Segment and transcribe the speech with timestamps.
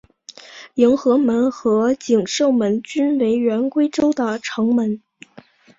[0.73, 4.99] 迎和门和景圣门均为原归州的城门。